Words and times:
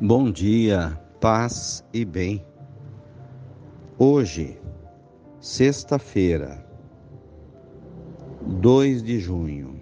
Bom 0.00 0.30
dia, 0.30 0.96
paz 1.20 1.84
e 1.92 2.04
bem. 2.04 2.46
Hoje, 3.98 4.56
sexta-feira, 5.40 6.64
2 8.42 9.02
de 9.02 9.18
junho. 9.18 9.80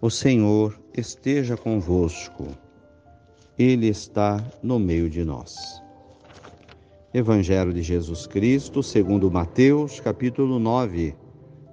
O 0.00 0.10
Senhor 0.10 0.76
esteja 0.92 1.56
convosco, 1.56 2.48
Ele 3.56 3.86
está 3.86 4.42
no 4.60 4.80
meio 4.80 5.08
de 5.08 5.24
nós. 5.24 5.80
Evangelho 7.14 7.72
de 7.72 7.80
Jesus 7.80 8.26
Cristo, 8.26 8.82
segundo 8.82 9.30
Mateus, 9.30 10.00
capítulo 10.00 10.58
9, 10.58 11.14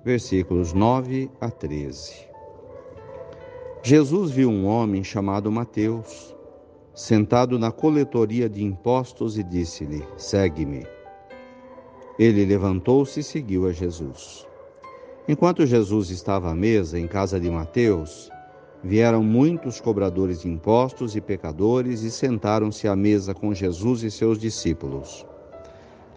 versículos 0.03 0.71
9 0.71 1.31
a 1.41 1.49
13. 1.49 2.27
Jesus 3.81 4.29
viu 4.29 4.51
um 4.51 4.67
homem 4.67 5.03
chamado 5.03 5.51
Mateus 5.51 6.34
sentado 6.95 7.59
na 7.59 7.73
coletoria 7.73 8.47
de 8.47 8.63
impostos 8.63 9.37
e 9.37 9.43
disse-lhe: 9.43 10.01
Segue-me. 10.15 10.87
Ele 12.17 12.45
levantou-se 12.45 13.19
e 13.19 13.23
seguiu 13.23 13.67
a 13.67 13.73
Jesus. 13.73 14.47
Enquanto 15.27 15.65
Jesus 15.65 16.09
estava 16.09 16.49
à 16.49 16.55
mesa 16.55 16.97
em 16.97 17.05
casa 17.05 17.37
de 17.37 17.49
Mateus, 17.49 18.31
vieram 18.81 19.21
muitos 19.21 19.81
cobradores 19.81 20.43
de 20.43 20.47
impostos 20.47 21.15
e 21.17 21.21
pecadores 21.21 22.01
e 22.03 22.09
sentaram-se 22.09 22.87
à 22.87 22.95
mesa 22.95 23.33
com 23.33 23.53
Jesus 23.53 24.01
e 24.03 24.09
seus 24.09 24.39
discípulos. 24.39 25.25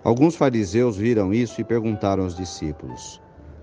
Alguns 0.05 0.37
fariseus 0.37 0.97
viram 0.97 1.35
isso 1.35 1.61
e 1.61 1.65
perguntaram 1.65 2.23
aos 2.23 2.37
discípulos: 2.37 3.21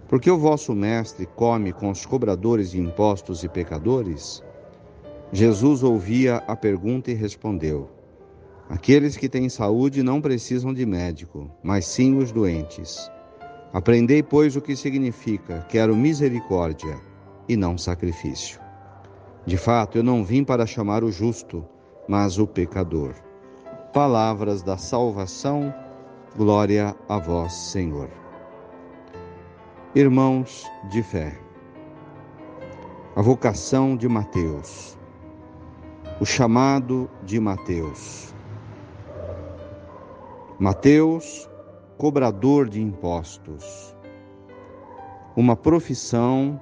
Por 0.09 0.19
que 0.19 0.29
o 0.29 0.37
vosso 0.37 0.75
mestre 0.75 1.25
come 1.25 1.71
com 1.71 1.89
os 1.89 2.05
cobradores 2.05 2.71
de 2.71 2.81
impostos 2.81 3.41
e 3.41 3.47
pecadores? 3.47 4.43
Jesus 5.35 5.83
ouvia 5.83 6.37
a 6.47 6.55
pergunta 6.55 7.11
e 7.11 7.13
respondeu: 7.13 7.89
Aqueles 8.69 9.17
que 9.17 9.27
têm 9.27 9.49
saúde 9.49 10.01
não 10.01 10.21
precisam 10.21 10.73
de 10.73 10.85
médico, 10.85 11.51
mas 11.61 11.85
sim 11.85 12.17
os 12.17 12.31
doentes. 12.31 13.11
Aprendei, 13.73 14.23
pois, 14.23 14.55
o 14.55 14.61
que 14.61 14.77
significa: 14.77 15.65
quero 15.67 15.93
misericórdia 15.93 16.97
e 17.49 17.57
não 17.57 17.77
sacrifício. 17.77 18.61
De 19.45 19.57
fato, 19.57 19.97
eu 19.97 20.03
não 20.03 20.23
vim 20.23 20.41
para 20.41 20.65
chamar 20.65 21.03
o 21.03 21.11
justo, 21.11 21.65
mas 22.07 22.39
o 22.39 22.47
pecador. 22.47 23.13
Palavras 23.91 24.63
da 24.63 24.77
salvação, 24.77 25.73
glória 26.37 26.95
a 27.09 27.19
vós, 27.19 27.51
Senhor. 27.51 28.09
Irmãos 29.93 30.65
de 30.89 31.03
fé, 31.03 31.37
a 33.17 33.21
vocação 33.21 33.97
de 33.97 34.07
Mateus 34.07 34.95
o 36.19 36.25
chamado 36.25 37.09
de 37.23 37.41
Mateus. 37.41 38.33
Mateus, 40.57 41.49
cobrador 41.97 42.69
de 42.69 42.81
impostos. 42.81 43.93
Uma 45.35 45.57
profissão 45.57 46.61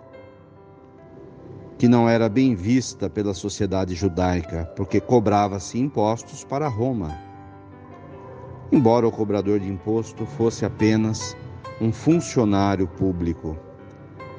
que 1.78 1.88
não 1.88 2.10
era 2.10 2.28
bem 2.28 2.56
vista 2.56 3.08
pela 3.08 3.36
sociedade 3.36 3.94
judaica, 3.94 4.66
porque 4.76 5.00
cobrava-se 5.00 5.78
impostos 5.78 6.44
para 6.44 6.68
Roma. 6.68 7.16
Embora 8.72 9.08
o 9.08 9.12
cobrador 9.12 9.60
de 9.60 9.70
imposto 9.70 10.26
fosse 10.26 10.66
apenas 10.66 11.38
um 11.80 11.92
funcionário 11.92 12.88
público, 12.88 13.56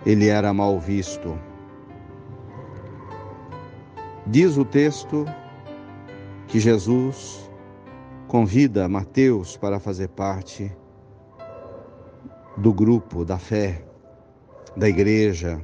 ele 0.04 0.26
era 0.26 0.52
mal 0.52 0.80
visto 0.80 1.38
Diz 4.26 4.56
o 4.56 4.64
texto 4.64 5.26
que 6.48 6.58
Jesus 6.58 7.50
convida 8.26 8.88
Mateus 8.88 9.54
para 9.54 9.78
fazer 9.78 10.08
parte 10.08 10.74
do 12.56 12.72
grupo 12.72 13.22
da 13.22 13.38
fé, 13.38 13.84
da 14.74 14.88
igreja. 14.88 15.62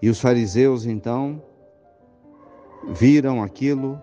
E 0.00 0.08
os 0.08 0.18
fariseus 0.18 0.86
então 0.86 1.42
viram 2.88 3.42
aquilo 3.42 4.00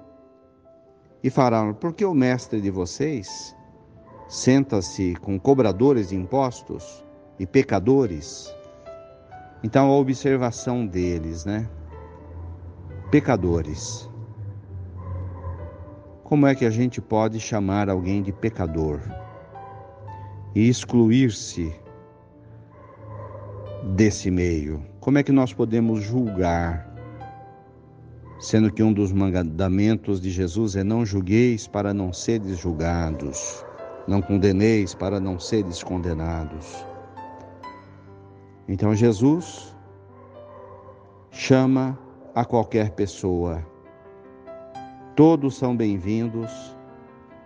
e 1.24 1.30
falaram: 1.32 1.74
por 1.74 1.92
que 1.92 2.06
o 2.06 2.14
mestre 2.14 2.62
de 2.62 2.70
vocês 2.70 3.56
senta-se 4.28 5.16
com 5.16 5.40
cobradores 5.40 6.09
de 6.09 6.16
impostos 6.16 7.03
e 7.40 7.48
pecadores? 7.48 8.53
Então 9.64 9.90
a 9.90 9.98
observação 9.98 10.86
deles, 10.86 11.46
né? 11.46 11.68
Pecadores. 13.11 14.09
Como 16.23 16.47
é 16.47 16.55
que 16.55 16.63
a 16.63 16.69
gente 16.69 17.01
pode 17.01 17.41
chamar 17.41 17.89
alguém 17.89 18.23
de 18.23 18.31
pecador 18.31 19.01
e 20.55 20.69
excluir-se 20.69 21.75
desse 23.95 24.31
meio? 24.31 24.81
Como 25.01 25.17
é 25.17 25.23
que 25.23 25.31
nós 25.33 25.51
podemos 25.51 26.01
julgar? 26.01 26.89
Sendo 28.39 28.72
que 28.72 28.81
um 28.81 28.94
dos 28.94 29.11
mandamentos 29.11 30.22
de 30.22 30.31
Jesus 30.31 30.78
é 30.78 30.83
não 30.83 31.05
julgueis 31.05 31.67
para 31.67 31.93
não 31.93 32.13
seres 32.13 32.57
julgados, 32.57 33.66
não 34.07 34.22
condeneis 34.22 34.95
para 34.95 35.19
não 35.19 35.38
seres 35.38 35.83
condenados. 35.83 36.85
Então 38.69 38.95
Jesus 38.95 39.75
chama 41.29 41.99
a 42.34 42.46
qualquer 42.46 42.92
pessoa. 42.92 43.66
Todos 45.16 45.58
são 45.58 45.75
bem-vindos 45.75 46.50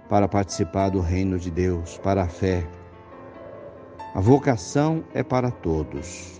para 0.08 0.28
participar 0.28 0.90
do 0.90 1.00
reino 1.00 1.40
de 1.40 1.50
Deus, 1.50 1.98
para 1.98 2.24
a 2.24 2.28
fé. 2.28 2.68
A 4.14 4.20
vocação 4.20 5.04
é 5.14 5.24
para 5.24 5.50
todos. 5.50 6.40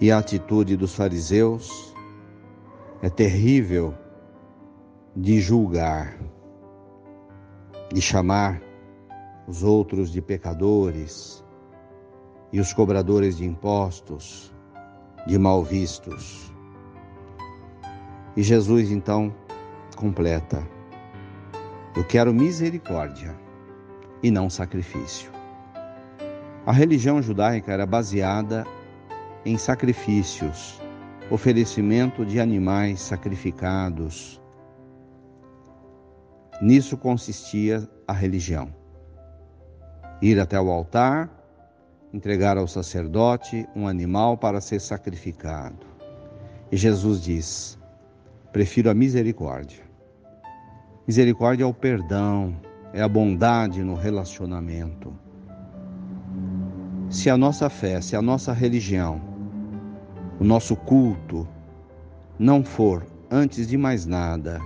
E 0.00 0.10
a 0.10 0.18
atitude 0.18 0.76
dos 0.76 0.96
fariseus 0.96 1.94
é 3.00 3.08
terrível 3.08 3.94
de 5.14 5.40
julgar, 5.40 6.18
de 7.92 8.02
chamar 8.02 8.60
os 9.46 9.62
outros 9.62 10.10
de 10.10 10.20
pecadores 10.20 11.44
e 12.52 12.58
os 12.58 12.72
cobradores 12.72 13.36
de 13.36 13.44
impostos 13.44 14.51
de 15.26 15.38
mal 15.38 15.62
vistos. 15.62 16.52
E 18.36 18.42
Jesus 18.42 18.90
então 18.90 19.34
completa: 19.96 20.66
Eu 21.96 22.04
quero 22.04 22.32
misericórdia 22.32 23.36
e 24.22 24.30
não 24.30 24.48
sacrifício. 24.48 25.30
A 26.64 26.72
religião 26.72 27.20
judaica 27.20 27.72
era 27.72 27.84
baseada 27.84 28.64
em 29.44 29.58
sacrifícios, 29.58 30.80
oferecimento 31.30 32.24
de 32.24 32.38
animais 32.38 33.00
sacrificados. 33.00 34.40
Nisso 36.60 36.96
consistia 36.96 37.88
a 38.06 38.12
religião. 38.12 38.72
Ir 40.20 40.38
até 40.38 40.60
o 40.60 40.70
altar, 40.70 41.41
entregar 42.12 42.58
ao 42.58 42.68
sacerdote 42.68 43.66
um 43.74 43.88
animal 43.88 44.36
para 44.36 44.60
ser 44.60 44.80
sacrificado. 44.80 45.86
E 46.70 46.76
Jesus 46.76 47.22
diz: 47.22 47.78
prefiro 48.52 48.90
a 48.90 48.94
misericórdia. 48.94 49.82
Misericórdia 51.06 51.64
é 51.64 51.66
o 51.66 51.74
perdão, 51.74 52.54
é 52.92 53.02
a 53.02 53.08
bondade 53.08 53.82
no 53.82 53.94
relacionamento. 53.94 55.12
Se 57.08 57.28
a 57.28 57.36
nossa 57.36 57.68
fé, 57.68 58.00
se 58.00 58.14
a 58.14 58.22
nossa 58.22 58.52
religião, 58.52 59.20
o 60.38 60.44
nosso 60.44 60.76
culto 60.76 61.46
não 62.38 62.64
for, 62.64 63.06
antes 63.30 63.66
de 63.66 63.76
mais 63.76 64.06
nada, 64.06 64.60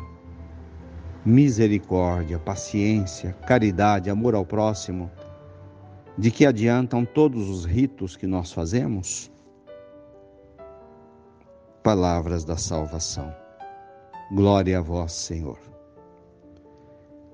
misericórdia, 1.24 2.38
paciência, 2.38 3.32
caridade, 3.46 4.08
amor 4.08 4.34
ao 4.34 4.44
próximo, 4.44 5.10
de 6.18 6.30
que 6.30 6.46
adiantam 6.46 7.04
todos 7.04 7.48
os 7.50 7.64
ritos 7.64 8.16
que 8.16 8.26
nós 8.26 8.52
fazemos? 8.52 9.30
Palavras 11.82 12.44
da 12.44 12.56
salvação. 12.56 13.34
Glória 14.32 14.78
a 14.78 14.82
vós, 14.82 15.12
Senhor. 15.12 15.58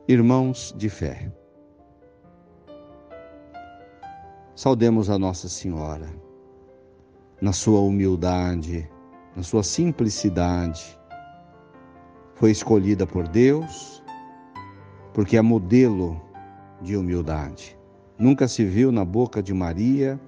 Irmãos 0.08 0.74
de 0.76 0.88
fé, 0.88 1.32
saudemos 4.54 5.08
a 5.08 5.16
Nossa 5.16 5.48
Senhora, 5.48 6.10
na 7.40 7.52
sua 7.52 7.80
humildade, 7.80 8.90
na 9.36 9.44
sua 9.44 9.62
simplicidade. 9.62 10.98
Foi 12.34 12.50
escolhida 12.50 13.06
por 13.06 13.28
Deus 13.28 14.02
porque 15.14 15.36
é 15.36 15.42
modelo 15.42 16.20
de 16.80 16.96
humildade 16.96 17.78
Nunca 18.18 18.46
se 18.46 18.64
viu 18.64 18.92
na 18.92 19.04
boca 19.04 19.42
de 19.42 19.54
Maria 19.54 20.20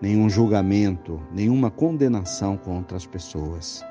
nenhum 0.00 0.28
julgamento, 0.28 1.20
nenhuma 1.32 1.70
condenação 1.70 2.56
contra 2.56 2.96
as 2.96 3.06
pessoas. 3.06 3.84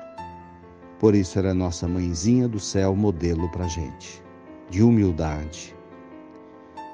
Por 0.98 1.14
isso 1.14 1.38
ela 1.38 1.50
é 1.50 1.52
nossa 1.52 1.86
mãezinha 1.86 2.48
do 2.48 2.58
céu, 2.58 2.94
modelo 2.94 3.50
para 3.50 3.66
gente, 3.66 4.22
de 4.70 4.82
humildade. 4.82 5.76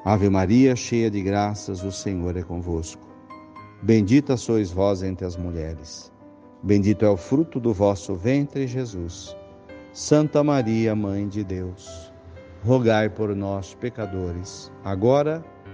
Ave 0.05 0.29
Maria, 0.29 0.75
cheia 0.75 1.11
de 1.11 1.23
graças, 1.23 1.83
o 1.83 1.93
Senhor 1.93 2.37
é 2.37 2.43
convosco. 2.43 3.07
Bendita 3.83 4.37
sois 4.37 4.71
vós 4.71 5.03
entre 5.03 5.27
as 5.27 5.37
mulheres. 5.37 6.13
Bendito 6.63 7.05
é 7.05 7.09
o 7.09 7.17
fruto 7.17 7.61
do 7.61 7.73
vosso 7.73 8.15
ventre, 8.15 8.67
Jesus. 8.67 9.37
Santa 9.93 10.43
Maria, 10.43 10.95
Mãe 10.95 11.29
de 11.29 11.45
Deus, 11.45 12.13
rogai 12.65 13.09
por 13.09 13.35
nós, 13.37 13.75
pecadores, 13.75 14.73
agora 14.83 15.45
e 15.45 15.54